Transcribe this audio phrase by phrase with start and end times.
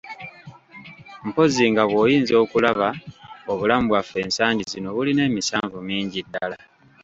[1.27, 2.89] Mpozzi nga bw'oyinza okulaba
[3.51, 6.57] obulamu bwaffe ensangi zino bulina emisanvu mingi ddala.